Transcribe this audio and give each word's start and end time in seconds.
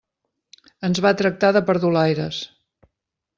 Ens 0.89 1.01
va 1.07 1.11
tractar 1.19 1.51
de 1.59 1.63
perdulaires. 1.67 2.41